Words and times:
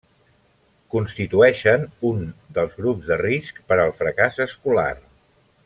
Constitueixen 0.93 1.85
un 2.11 2.25
dels 2.57 2.73
grups 2.79 3.13
de 3.13 3.19
risc 3.23 3.61
per 3.71 3.79
al 3.85 3.95
fracàs 4.01 4.43
escolar. 4.51 4.91